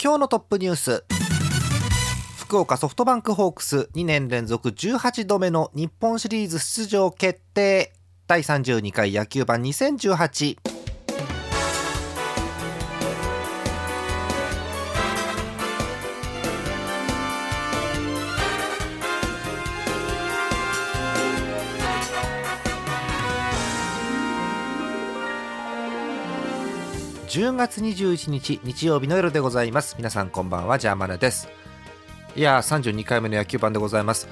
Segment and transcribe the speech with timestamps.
[0.00, 1.04] 今日のトップニュース。
[2.36, 7.92] 福岡ソフトバンクホークス2年連続18度目の日本シリーズ出場決定。
[8.28, 10.67] 第32回野球盤2018
[27.38, 29.94] 10月21日日曜日の夜でございます。
[29.96, 31.48] 皆さんこんばんはジャーマネです。
[32.34, 34.26] いやー32回目の野球盤でございます。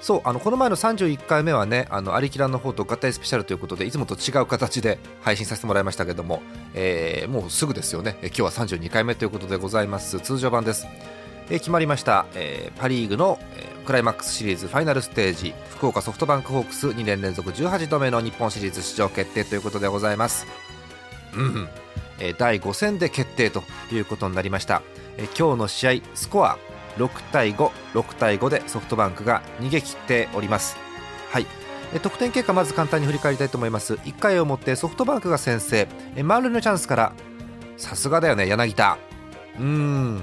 [0.00, 6.42] そうあのこの前の31回目はねあのアリキラの方と合体スペシャルということでいつもと違う形で配信させてもらいましたけども、
[6.74, 8.18] えー、もうすぐですよね。
[8.22, 10.18] え今日は32回目ということでございます。
[10.18, 10.88] 通常版です。
[11.48, 20.44] え決まりました、えー、パ・リーグの、え、クライマックスシリーズファイナルステージ福岡ソフトバンクホークス2年連続18度目の日本シリーズ出場決定ということでございます。
[21.36, 21.68] うん。
[22.38, 24.82] 第5戦で決定ということになりました。
[25.38, 26.58] 今日の試合スコア
[26.96, 30.76] 6対56対5でソフトバンクが逃げ切っております。
[31.30, 31.46] はい。
[32.00, 33.94] 得点結果まず簡単に振り返りたいと思います。
[33.94, 35.88] 1回をもってソフトバンクが先制。
[36.22, 37.12] 満塁のチャンスから
[37.76, 38.98] さすがだよね柳田。
[39.58, 40.22] うん、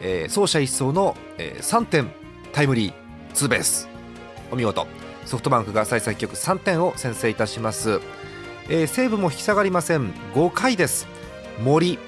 [0.00, 2.10] えー、走者一掃の、えー、3点
[2.52, 2.92] タイムリー
[3.32, 3.88] ツーベース。
[4.50, 4.86] お見事。
[5.24, 8.00] ソフトバンクが幸先よく3点を先制いたします、
[8.70, 10.12] えー、西武も引き下がりません。
[10.34, 11.17] 5回です。
[11.60, 11.98] 森。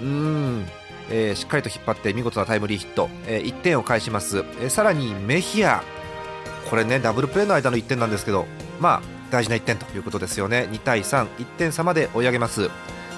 [0.00, 0.66] うん、
[1.10, 5.82] えー、しっかりと引っ張って見事なタイムリーヒット、えー、1点を返します、えー、さらにメヒア。
[6.70, 8.46] これねダブルプレーの間の1点なんですけど
[8.78, 10.68] まあ大事な1点ということですよね。
[10.70, 12.70] 2対31点差まで追い上げます、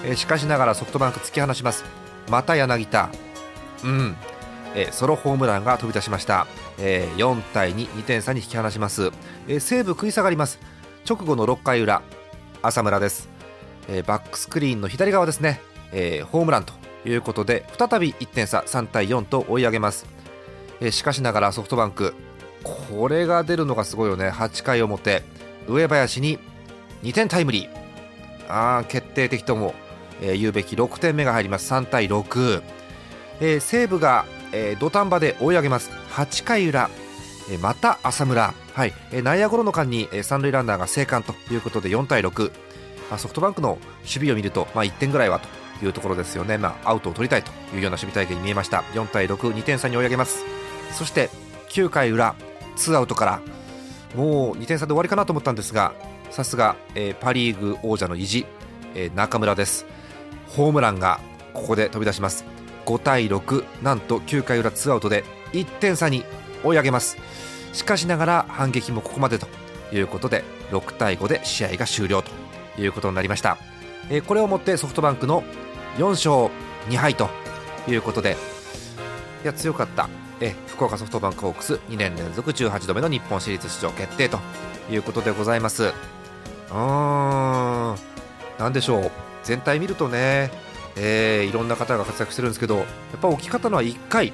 [0.05, 1.85] えー、しかしながらソフトバンク突き放します。
[2.31, 3.11] また柳田。
[3.85, 4.17] うん、
[4.75, 6.47] えー、ソロホームランが飛び出しました、
[6.79, 9.11] えー、4対22点差に引き離します、
[9.49, 10.59] えー、西武食い下がります。
[11.09, 12.03] 直後の6回裏
[12.63, 13.29] 浅村です、
[13.89, 15.61] えー、バックスクリーンの左側ですね。
[15.93, 16.73] えー、ホームランと
[17.05, 20.07] いうことで再び1点差3対4と追い上げます、
[20.81, 22.15] えー、しかしながらソフトバンク
[22.63, 24.29] これが出るのがすごいよね。
[24.29, 25.23] 8回表
[25.67, 26.39] 上林に
[27.03, 27.83] 2点タイムリー。
[28.49, 29.75] あ決定的とも、
[30.21, 31.73] えー、言うべき6点目が入ります。
[31.73, 32.63] 3対6、
[33.41, 35.91] えー、西武が、えー、土壇場で追い上げます。
[36.11, 36.91] 8回裏、
[37.51, 38.93] えー、また浅村、はい。
[39.11, 42.53] えー、内野ゴロの間に、えー、三塁ランナーが生還ということで4対6、
[43.19, 45.62] ソフトバンクの守備を見ると、まあ、1点ぐらいはと。
[45.85, 48.85] いうところですよね、まあ、アウトを取りたいというような守備体験に見えました。
[48.95, 50.45] 4対62点差に追い上げます。
[50.93, 51.31] そして
[51.71, 52.35] 9回裏
[52.77, 53.41] ツーアウトから
[54.15, 55.95] もう2点差で終わりかなと思ったんですが
[56.31, 58.47] さすが、えー、パ・リーグ王者の意地、
[58.95, 59.87] えー、中村です。
[60.49, 61.21] ホームランが
[61.55, 62.45] ここで飛び出します。
[62.87, 66.25] 5対6なんと9回裏ツーアウトで1点差に
[66.65, 67.17] 追い上げます。
[67.73, 69.47] しかしながら反撃もここまでと
[69.93, 72.31] いうことで6対5で試合が終了と
[72.81, 73.59] いうことになりました、
[74.11, 75.45] えー、これをもってソフトバンクの
[75.97, 76.55] 4勝
[76.89, 77.29] 2敗と
[77.89, 78.37] いうことで
[79.43, 80.09] いや強かった。
[80.41, 84.41] え福岡ソフトバンクホークス2年連続18度目の日本シリーズ出場決定と
[84.91, 85.85] いうことでございます。
[85.85, 87.97] うーん。
[88.59, 89.11] 何でしょう。
[89.45, 90.51] 全体見るとね、
[90.97, 92.87] えー、いろんな方が活躍してるんですけどやっ
[93.21, 94.33] ぱ大きかったのは1回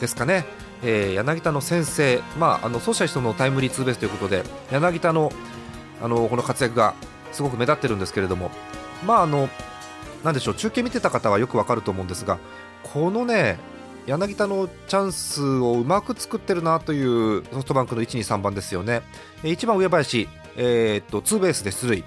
[0.00, 0.44] ですかね、
[0.82, 5.32] えー、柳田の先制、まあ、あの走者一のタイムリーツーベースということで柳田の
[6.02, 6.94] あのこの活躍が
[7.32, 8.50] すごく目立ってるんですけれども、
[9.06, 9.48] まあ、あの
[10.26, 12.38] なでしょう中継見てた方はよくわかると思うんですが
[12.82, 13.58] このね
[14.06, 19.02] 柳田のチャンスをうまく作ってるなというソフトバンクの1、2、3番ですよね。
[19.42, 22.04] 1番上林、えー、っとツーベースで出塁。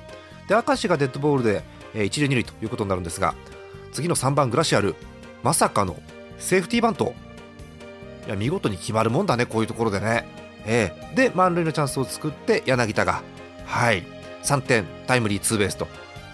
[0.47, 1.61] で明石がデッドボールで、
[1.93, 3.35] え、1塁2塁ということになるんですが
[3.91, 4.95] 次の3番グラシアル。
[5.43, 5.97] まさかの
[6.37, 7.13] セーフティーバント。
[8.27, 10.25] いや見事に決まるもんだねこういうところでね。
[10.65, 13.21] えー、で満塁のチャンスを作って柳田が。
[13.65, 14.05] はい。
[14.43, 15.87] 3点タイムリーツーベースと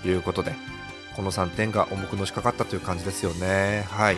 [0.05, 0.74] いうことで。
[1.15, 3.85] この3点が重くのしかかったという感じですよね。
[3.89, 4.17] はい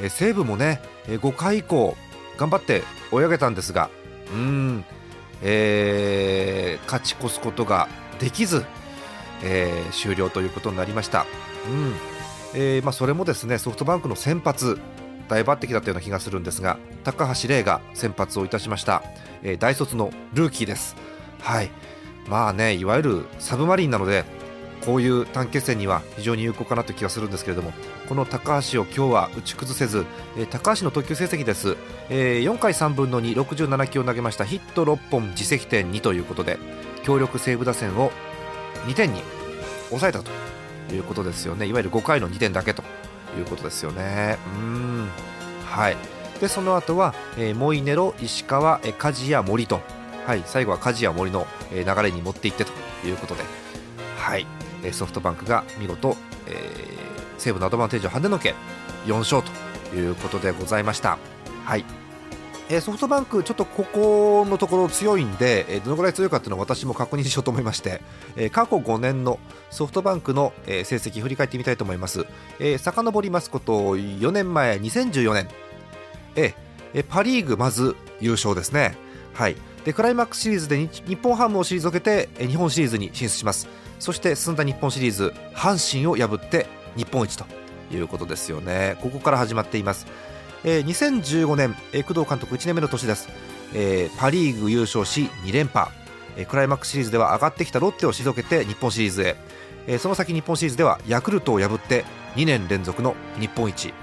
[0.00, 1.96] え西武もねえ5回以降
[2.36, 3.90] 頑張って追い上げたんですが
[4.32, 4.84] うん、
[5.42, 7.88] えー、勝ち越すことが
[8.20, 8.64] できず、
[9.42, 11.26] えー、終了ということになりました。
[11.68, 11.94] うん
[12.54, 14.80] えーまあ、それもですねソフトバンクの先発
[15.28, 19.02] 大抜擢だったような気がするんですが高橋礼が先発をいたしました、
[19.42, 20.96] えー、大卒のルーキーです。
[21.40, 21.70] はい
[22.26, 24.24] まあねいわゆるサブマリンなので
[24.88, 27.72] こういう短期決戦には非常に有効かなという気がするんですけれども
[28.08, 30.06] この高橋を今日は打ち崩せず、
[30.38, 31.76] えー、高橋の投球成績です、
[32.08, 34.46] えー、4回3分の267球を投げました。
[34.46, 36.58] ヒット6本自責点2ということで
[37.02, 38.12] 強力西武打線を
[38.86, 39.20] 2点に
[39.90, 40.30] 抑えたと
[40.94, 41.66] いうことですよね。
[41.66, 42.82] いわゆる5回の2点だけと
[43.36, 44.38] いうことですよね。
[44.56, 45.08] うん。
[45.66, 45.98] はい。
[46.40, 49.82] でその後は、えー、モイネロ石川、えー、梶谷森と。
[50.26, 50.42] はい。
[50.46, 52.72] 最後は梶谷森の、えー、流れに持っていってと
[53.06, 53.42] いうことで。
[54.16, 54.46] はい。
[54.92, 56.16] ソフトバンクが見事、
[56.46, 56.56] えー、
[57.38, 58.54] 西武のアドバンテージを跳ねのけ
[59.06, 59.42] 4勝
[59.90, 61.18] ということでございました。
[61.64, 61.84] はい
[62.70, 68.02] えソフトバンク、ちょっとここのところ強いんで、えどのぐらい強いかっていうのを私も確認しようと思いまして、
[68.36, 69.38] え過去5年の
[69.70, 72.26] ソフトバンクの、え成績振り返ってみたいと思います。
[72.58, 75.48] えー、遡りますこと4年前、2014年、
[76.36, 76.54] え、
[77.08, 78.98] パ・リーグまず優勝ですね。
[79.32, 79.56] はい
[79.88, 83.66] でクライマックスシリーズで日本ハムを退けて日本シリーズに進出します。
[83.98, 87.46] そして進んだ日本シリーズ阪神を破って日本一と
[87.90, 88.98] いうことですよね。
[89.00, 90.06] ここから始まっています、
[90.62, 93.30] えー、2015年、えー、工藤監督1年目の年です、
[93.72, 95.90] えー、パ・リーグ優勝し2連覇、
[96.36, 99.36] えー、クライマックスシリーズでは上がってきたロッテを退けて日本シリーズへ、
[99.86, 102.04] えー、その先日本シリーズではヤクルトを破って
[102.36, 103.94] 2年連続の日本一。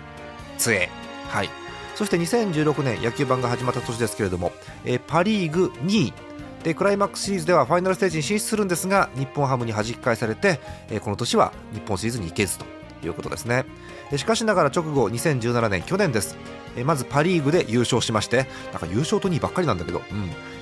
[0.57, 0.89] 杖
[1.27, 1.64] はい。
[1.95, 4.51] そして2016年野球盤が始まった年ですけれども、
[4.83, 6.13] えー、パ・リーグ2位。
[6.63, 10.59] でクライマックスシリーズではファイナルステージに進出するんですが日本ハムに弾き返されて、
[10.89, 12.65] えー、この年は日本シリーズに行けずと
[13.03, 13.65] いうことですね。
[14.17, 16.37] しかしながら直後2017年去年です。
[16.83, 20.01] まずパ・リーグで優勝しましてなんか優勝と2位ばっかりなんだけど、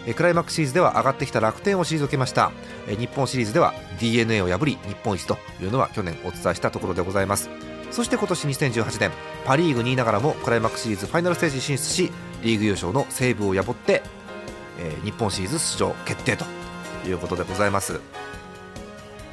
[0.05, 2.51] うん、クライマックスシリーズでは上がってきた楽天を退けました。
[2.87, 7.72] 日本シリーズでは d n a を破り日本一というのは去年お伝えしたところでございます。
[7.93, 9.11] そして今年2018年
[9.45, 12.11] パ・リーグ2位ながらもクライマックスシリーズファイナルステージ進出し
[12.41, 14.01] リーグ優勝の西武を破って、
[14.79, 16.43] えー、日本シリーズ出場決定と
[17.07, 18.01] いうことでございます。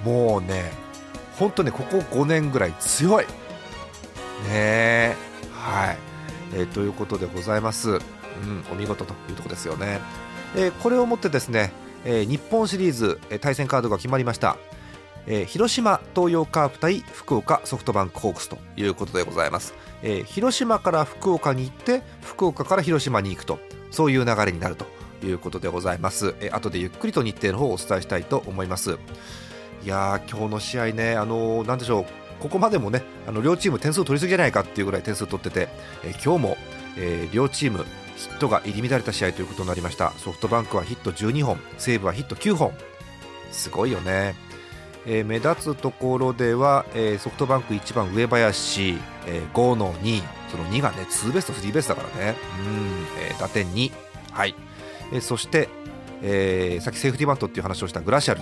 [0.04, 0.72] もうね
[1.36, 3.26] 本当ねここ5年ぐらい強い。
[4.50, 5.16] ね
[5.54, 5.98] はい、
[6.52, 7.98] えー、ということでございます、うん、
[8.72, 10.00] お見事というところですよね、
[10.56, 11.72] えー、これをもってですね、
[12.06, 14.56] えー、日本シリーズ、えー、対戦カードが決まりました。
[15.32, 23.60] えー、広島東洋カープ対福岡ソフトバンクホークスということでございます、えー、広島から福岡に行って福岡から広島に行くと
[23.92, 24.86] そういう流れになると
[25.24, 28.98] いうことでございます、えー、後でゆっくりと日程の方をお伝えしたいと思います。
[29.84, 32.04] いやー今日の試合ねあのー、なんでしょう
[32.42, 35.68] ここまでもねあの両チーム点数取りすぎじゃないかっていうぐらい点数取ってて、
[36.04, 36.56] えー、今日も、
[36.98, 37.86] えー、両チーム
[38.16, 40.10] ヒットが入り乱れた試合ということになりました。
[40.18, 42.72] ソフトバンクはヒット12本西武はヒット9本。
[43.52, 44.49] すごいよね。
[45.06, 52.36] えー、目立つところでは、えー、ソフトバンク1番上林、えー、5の2その2がねツーベースとスリーベースだからね。
[52.66, 53.90] うん、えー、打点2
[54.32, 54.54] はい、
[55.12, 55.68] えー、そして、
[56.22, 58.40] えー、さっきセーフティーバントっていう話をしたグラシアル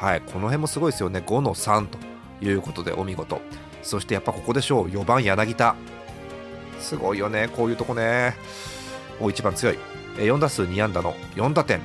[0.00, 0.22] はい。
[0.22, 1.22] この辺もすごいですよね。
[1.24, 1.98] 5の3と
[2.42, 3.42] いうことでお見事。
[3.82, 5.76] そしてやっぱここでしょう4番柳田。
[6.78, 7.48] すごいよね。
[7.48, 8.34] こういうとこね。
[9.20, 9.78] お一番強い。
[10.16, 11.80] 4打数2安打の4打点。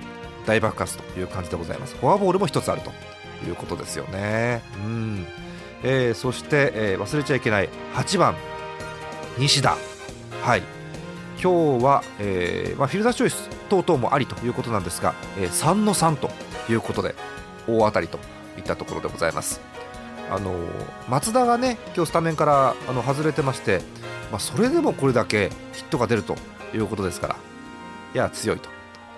[0.46, 1.96] 大爆発という感じでございます。
[1.98, 3.15] フォアボールも1つあると。
[3.48, 4.62] いうことですよね。
[4.84, 5.26] うん
[5.84, 8.36] えー、そして、えー、忘れちゃいけない8番
[9.38, 9.78] 西田、
[10.42, 10.64] はい、
[11.42, 16.30] 今日は、えーまあ、フィルダーチョイス等々もありということなんですが、えー、3の3と
[16.72, 17.16] いうことで
[17.68, 18.20] 大当たりと
[18.58, 19.62] いったところでございます。
[20.32, 20.56] あの
[21.08, 23.82] 松田がね今日スタメンからあの外れてまして、
[24.32, 26.36] まあ、それでもこれだけヒットが出ると
[26.74, 27.36] いうことですから
[28.16, 28.70] いや強いと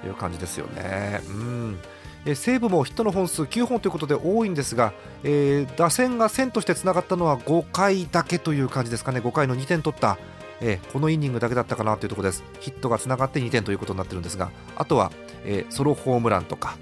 [0.06, 1.22] いう感じですよね。
[1.28, 1.80] うん
[2.27, 4.93] え西武もヒットの本数9本ということで多いんですが、
[5.24, 10.17] えー、打線が線としてつながったのは5回だけという感じですかね5回の2点取った、
[10.60, 15.12] えー、このイニングだけだったかなというところですヒットがつながって2点ということになってるんですがあとは、
[15.46, 16.77] えー、ソロホームランとか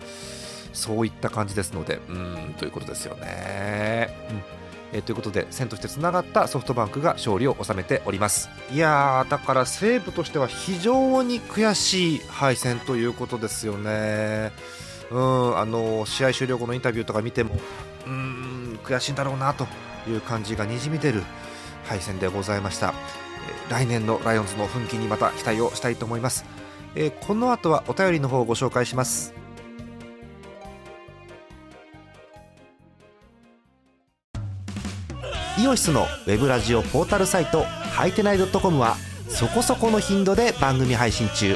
[0.73, 4.09] そういった感じですのでうんということですよね。
[4.31, 14.53] うんえ、ということで線としてつながったソフトバンクが勝利を収めておりますいやーだから西武としては非常に悔しい敗戦ということですよね。
[15.11, 17.55] うんあの試合終了後のインタビューとか見ても
[18.07, 19.67] うん悔しいんだろうなと
[20.09, 21.23] いう感じがにじみ出る
[21.85, 22.93] 敗戦でございました、
[23.69, 26.45] え来年のライオンズの奮起にまた期待をしたいと思います、
[26.95, 29.33] えこの後はお便りの方をご紹介します。
[35.57, 38.97] イオシスのウェブラジオポータルサイトはいてない .com は
[39.29, 41.55] そこそこの頻度で番組配信中。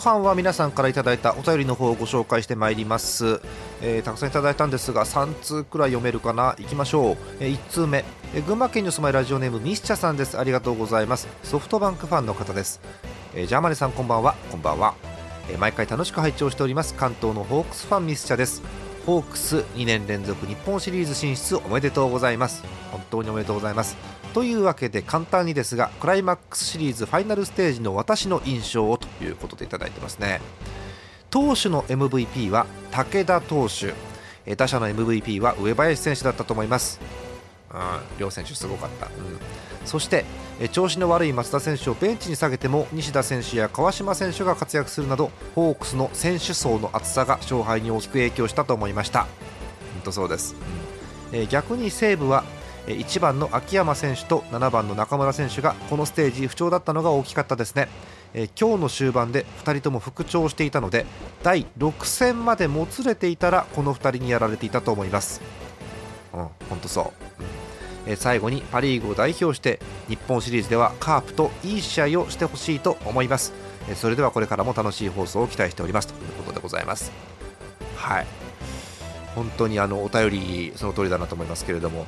[0.00, 3.42] 後半は皆さんからいただいたお便りの方をご紹介してまいります、
[3.82, 6.56] えー、たくさんいただいたんですが3通くらい読めるかな？
[6.58, 8.02] いきましょう、えー、1通目、
[8.34, 10.38] えー、群馬県にお住まいラジオネームミスチャさんです。
[10.38, 11.28] ありがとうございます。
[11.42, 12.80] ソフトバンクファンの方です、
[13.34, 14.36] えー、ジャーマネさんこんばんは。
[14.50, 14.94] こんばんは、
[15.50, 16.94] えー、毎回楽しく拝聴しております。
[16.94, 18.62] 関東のホークスファンミスチャです。
[19.04, 22.64] ホークス2年連続日本シリーズ進出おめでとうございます。
[22.90, 23.98] 本当におめでとうございます。
[24.32, 30.40] というわけで簡単にですがクライマックスシリーズファイナルステージの私の印象をということでいただいてますね。
[31.30, 33.94] 投手の MVP は武田投手。
[34.56, 37.00] 打者の MVP は上林選手だったと思います。
[37.72, 37.78] うん、
[38.18, 39.12] 両選手すごかった、うん、
[39.84, 40.24] そして
[40.72, 49.20] 調子の悪い松田選手をベンチに下げても西田選手や川島選手が活躍するなどホークスの選手層の厚さが勝敗に大きく影響したと思いました。
[49.20, 49.28] 本
[50.04, 50.56] 当そうです、
[51.32, 51.46] うん。
[51.46, 52.42] 逆に西武は
[52.86, 57.88] 1番の秋山選手と7番の中村選手がこのステージ不調だったのが大きかったですね、
[58.34, 61.06] えー、今日の終盤で2人とも復調していたので
[61.42, 65.40] 第6戦までもつれていたらこの2人にやられていたと思います。
[66.32, 73.52] うん本当そう、うん、えー、最後にパ・リーグを代表して日本シリーズではカープといい試合をしてほしいと思います、
[73.88, 76.08] えー、それではこれからも楽しい放送を期待しております。
[76.08, 77.12] ということでございます。
[77.96, 78.26] はい。
[79.34, 82.06] 本当にあのお便りその通りだなと思いますけれども。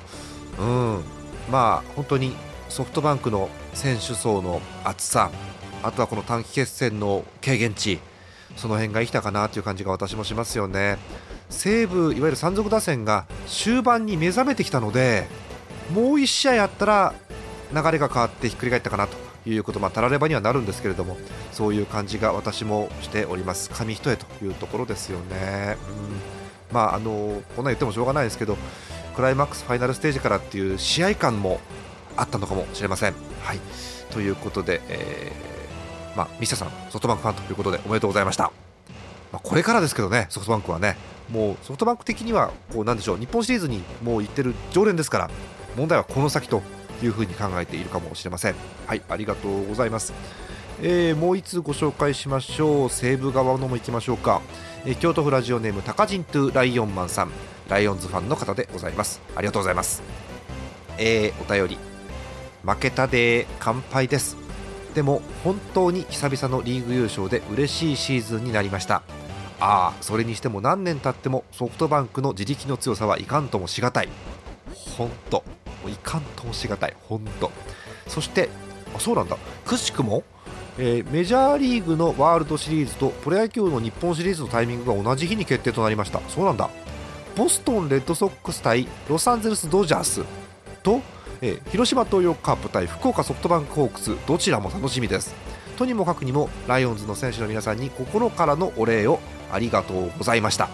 [0.58, 1.04] うん、
[1.50, 2.34] まあ本当に
[2.68, 5.30] ソフトバンクの選手層の厚さ
[5.82, 7.98] あとはこの短期決戦の軽減値
[8.56, 10.98] その辺が生きたかなという感じが私もしますよね。
[11.48, 15.26] 西武いわゆる山賊打線が終盤に目覚めてきたので
[15.92, 17.14] もう1試合あったら
[17.74, 19.16] 流れが変わってひっくり返ったかなと
[19.48, 21.16] いうこと、まあ、たらればにはなるんですけれども
[21.52, 23.70] そういう感じが私もしております。
[23.70, 25.76] 紙一重というところですよね。
[25.88, 26.74] うん。
[26.74, 28.56] まあ、あのこんな言ってもしょうがないですけど
[29.14, 31.60] クライマックスファイナルステージからっていう試合感も
[32.16, 33.14] あったのかもしれません。
[33.42, 33.60] はい
[34.10, 38.52] ということで、えーまあ、ミシャさん、ソフトバンクファンということでおめでとうございました。
[39.32, 40.96] まあ、これからですけどね、ソフトバンクはね、
[41.30, 45.30] もうソフトバンク的にはこうなんでしょう日本シリーズにもう行ってる常連ですから、
[45.76, 46.62] 問題はこの先と
[47.02, 48.54] いうふうに考えているかもしれません。
[48.86, 50.12] はい、ありがとうございます。
[50.84, 52.90] えー、もう1つご紹介しましょう。
[52.90, 54.42] 西武側のも行きましょうか、
[54.84, 57.30] えー、京都府ラジオネームタカジントゥライオンマンさん。
[57.68, 59.20] ライオンズファンの方でございます。
[59.36, 60.02] ありがとうございます。
[60.98, 61.78] えー、お便り。
[62.64, 64.36] 負けたで乾杯です。
[64.94, 69.02] でも本当に久々のリーグ優勝で嬉しいシーズンになりました。
[69.60, 74.08] ああそれにしても何年経ってもソフトバンクの自力の強さはいかんともしがたい。
[74.96, 75.44] 本当。
[75.86, 76.96] いかんともしがたい。
[77.08, 77.52] 本当。
[78.08, 78.48] そして
[78.96, 79.36] あそうなんだ。
[79.64, 80.24] くしくも
[80.78, 86.20] えー、メジャーリーグのワールドシリーズとプロ野球の日本シリーズのタイミングが同じ日に決定となりました。
[86.28, 86.70] そうなんだ。
[87.36, 90.22] ボストンレッドソックス対ロサンゼルスドジャース
[90.82, 91.00] と、
[91.40, 95.34] えー、広島東洋カープ対福岡ソフトバンクホークスどちらも楽しみです。
[95.76, 100.66] とにもかくにもライオンズの選手の皆さんに心からのお礼をありがとうございました。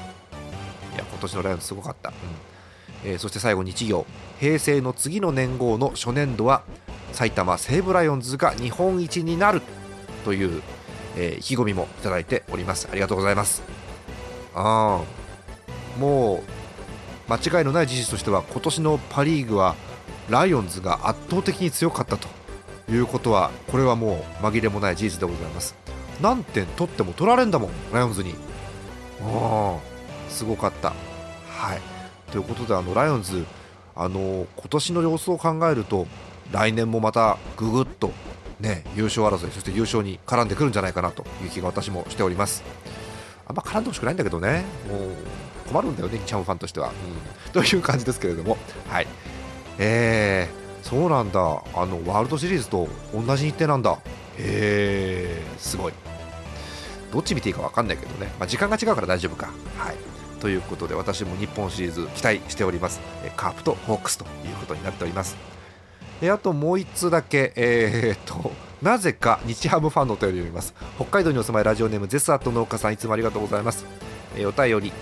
[0.94, 3.10] いや今年のライオンズすごかった、うん。
[3.10, 4.06] えー、そして最後日曜
[4.38, 6.62] 平成の次の年号の初年度は
[7.12, 9.62] 埼玉西武ライオンズが日本一になる。
[10.28, 10.62] という、
[11.16, 12.86] えー、意気込みもいただいております。
[12.92, 13.62] ありがとうございます。
[14.54, 16.42] ああも
[17.28, 19.74] う間違いのない事実としては今年のパ・リーグは
[20.28, 22.28] ライオンズが圧倒的に強かったと
[22.92, 25.74] いうことはこれはもう紛れもない事実でございます。
[26.20, 28.34] 何点取っても取られんだもんライオンズに。
[29.22, 29.78] あ
[30.28, 30.92] すごかった。
[31.48, 31.80] はい。
[32.30, 33.46] ということであのライオンズ
[33.96, 36.06] あの今年の様子を考えると
[36.52, 38.10] 来年もまたぐぐっと
[38.60, 42.62] ね優勝争いそして優勝に絡んでくるんじゃないかなという気が私もしております
[43.46, 45.10] あんま絡んでほしくないんだけどねもう
[45.68, 47.52] 困るんだよね、チャンファンとしては、うん。
[47.52, 48.56] という感じですけれども、
[48.88, 49.06] はい。
[49.78, 53.92] えー、そうなんだ、あのワールドシリーズと同じ日程なんだ。
[53.92, 53.98] へ
[54.38, 55.92] え、すごい。
[57.12, 59.46] どっち見ていいか分かんないけどね、まあ、時間が違うから大丈夫か。
[59.76, 59.96] はい。
[60.40, 63.00] ということで、私も日本シリーズ期待しております。
[63.36, 65.57] カープとホークスということになっております。
[66.20, 68.50] えあともう1通だけ、えー、っと、
[68.82, 70.74] なぜか日ハムファンのお便りを読みます。
[70.96, 73.86] 北海道にお住まいラジオネームゼスアット農家さん、いつもありがとうございます。
[74.36, 74.92] えー、お便り、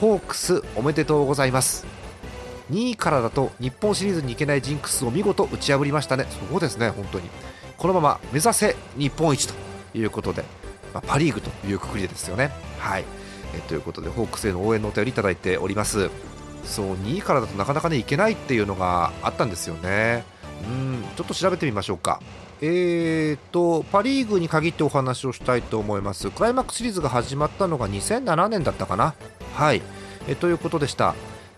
[0.00, 1.86] ホークスおめでとうございます。
[2.70, 6.26] 2位からだと日本シリーズに行けないジンクスを見事打ち破りましたね。
[6.50, 7.28] そうですね本当に。
[7.76, 9.54] このまま目指せ日本一と
[9.94, 10.44] いうことで、
[10.94, 12.50] まあ、パ・リーグというくくりですよね。
[12.78, 13.04] はい。
[13.54, 16.10] えということでホークスへの応援のお便りいただいております。
[16.64, 20.24] そう2位からだとなかなかねいけないっていうのがあったんですよね
[20.64, 22.20] うんちょっと調べてみましょうか
[22.62, 26.30] えーと、パ・リーグに限ってお話をしたいと思います。
[26.30, 29.14] クライマックスシリーズが始まったのが2007年だったかな。
[29.54, 29.80] はい、
[30.28, 31.14] えということでした。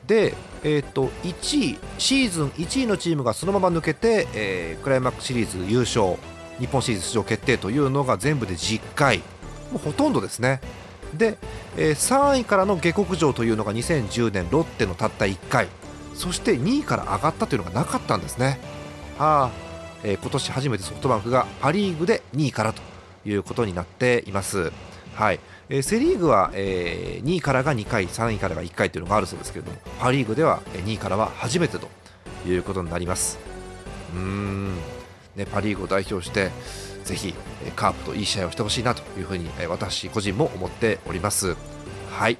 [0.07, 6.17] で、えーと、1位、シーズン1位のチームがそのまま抜けて、えー、クライマックスシリーズ優勝、
[6.61, 9.19] 日本シリーズ出場決定というのが全部で10回、
[9.73, 10.61] もうほとんどですね
[11.15, 11.39] で、
[11.77, 15.69] え、3位からの下克上というのが2010年ロッテのたった1回。
[16.15, 18.61] そして2位から上がったというのがなかったんですね。
[19.19, 19.51] あ、
[20.03, 22.83] えー、今年初めてソフトバンクがパ・リーグで2位からと
[23.25, 24.73] いうことになっています。
[25.15, 25.41] はい。
[25.69, 31.89] えー、セ・リーグは、えー、2位からが2回3位からが1回というのがあるそうですけれどもパ・リーグでは2位からは初めてと
[32.47, 33.39] いうことになります。
[34.15, 34.77] うーん、
[35.37, 36.51] ね、パ・リーグを代表して
[37.05, 37.35] ぜひ
[37.77, 41.57] カープといい試合をしてほしいなというふうに私個人も思っております。
[42.11, 42.39] はい。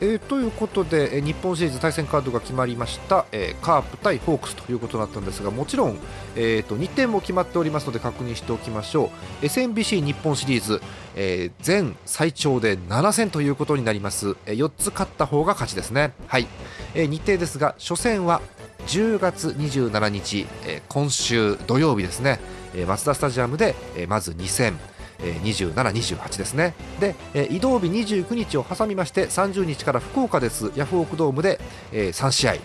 [0.00, 5.98] えー、ということで、え、日本シリーズ対戦カードが決まりました、えー、カープ対ホークスということになったんですがもちろん、
[6.36, 9.10] えーと、日程も決まっておりますので確認しておきましょ
[9.42, 9.44] う。
[9.44, 10.80] SMBC 日本シリーズ、
[11.16, 16.46] えー、全最長で7戦ということになります、えー、4つ勝った方が勝ちですね、はい。
[16.94, 18.40] え、日程ですが初戦は
[18.86, 22.38] 10月27日、え、今週土曜日ですね、
[22.86, 23.74] マツダスタジアムで、
[24.08, 24.78] まず2戦
[25.20, 26.74] え27、28ですね。
[27.00, 27.14] で、
[27.50, 31.60] 移動日29日を挟みまして30日から福岡ですヤフオクドームで、
[31.92, 32.56] え3試合。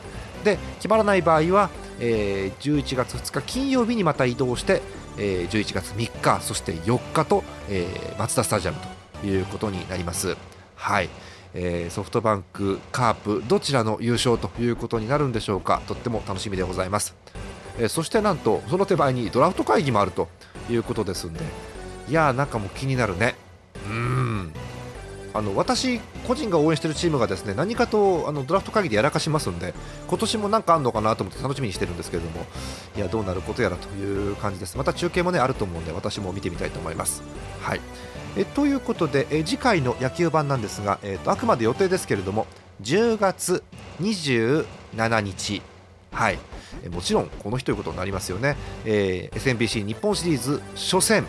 [0.44, 1.70] で決まらない場合は、
[2.00, 4.82] え11月2日金曜日にまた移動して、
[5.18, 8.78] え11月3日そして4日と、えマツダスタジアム
[9.22, 10.36] ということになります。
[10.76, 11.10] はい。
[11.56, 15.82] えー、ソフトバンク、カープどちらの優勝ということになるんでしょうか。
[15.88, 17.16] とっても楽しみでございます、
[17.80, 20.28] え、そしてなんとその手前にドラフト会議もあると
[20.70, 21.42] いうことですんで。
[22.10, 23.36] いやーなんかもう気になるね。
[23.88, 24.54] うん。
[25.34, 29.74] あの私個人が応援しているチームがですね何かとあのドラフト会議でやらかしますんで
[30.08, 32.46] 今年もなんかあるのかなと思って楽しみにしてるんですけれども。
[32.96, 34.78] いやどうなることやらという感じです。
[34.78, 37.24] また中継もねあると思うんで私も見てみたいと思います。
[37.62, 37.82] はい。
[38.38, 42.46] えということでえ次回の野球版なんですが、えーと、あくまで予定ですけれども
[42.84, 43.64] 10月
[44.02, 45.62] 27日。
[46.12, 46.38] はい。
[46.92, 51.26] もちろんこの日ということになりますよね、えー、SMBC 日本シリーズ初戦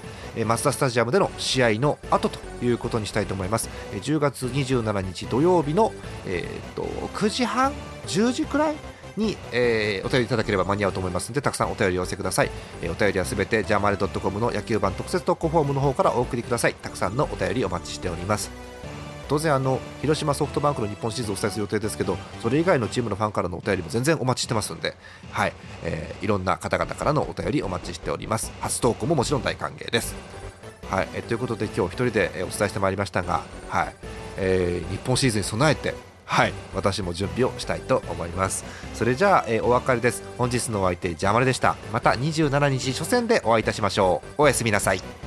[0.47, 3.69] マツダスタジアムでの試合の後ということにしたいと思います。
[3.93, 5.93] 10月27日土曜日の、
[6.27, 7.73] えーと、9時半
[8.07, 8.75] 10時くらい
[9.17, 12.51] に、えー、お便りいただければ間に合うと思いますのでたくさんお便りを寄せください、
[12.83, 16.75] えー、お便りはすべてジャーマネドットコムの野球版特設投稿フォームの方からお送りください。
[16.75, 18.74] たくさんのお便りお待ちしております。
[19.29, 24.95] 当然あの広島ソフトバンクの日本シリーズをお伝えする予定ですけどそれ以外のチームのファンからのお便りも全然お待ちしてますんで、
[25.31, 25.53] はい。
[25.83, 28.53] えー、いろんな方々からのお便りお待ちしております。
[28.61, 30.15] 初投稿ももちろん大歓迎です。
[30.91, 33.95] はい、えということで今日一人でお伝えしてまいりましたが、はい。
[34.37, 35.95] えー、日本シリーズに備えて
[36.27, 36.53] はい。
[36.75, 38.65] 私も準備をしたいと思います。
[38.95, 40.23] それじゃあ、えー、お別れです。
[40.39, 41.77] 本日のお相手ジャマルでした。
[41.93, 44.43] また27日初戦でお会いいたしましょう。
[44.43, 45.24] おやすみなさい。